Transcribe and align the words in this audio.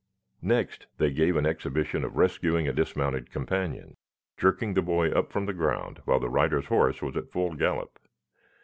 Next 0.41 0.87
they 0.97 1.11
gave 1.11 1.35
an 1.37 1.45
exhibition 1.45 2.03
of 2.03 2.15
rescuing 2.17 2.67
a 2.67 2.73
dismounted 2.73 3.29
companion, 3.29 3.97
jerking 4.35 4.73
the 4.73 4.81
boy 4.81 5.11
up 5.11 5.31
from 5.31 5.45
the 5.45 5.53
ground 5.53 6.01
while 6.05 6.19
the 6.19 6.27
rider's 6.27 6.65
horse 6.65 7.03
was 7.03 7.15
at 7.15 7.29
full 7.31 7.53
gallop. 7.53 7.99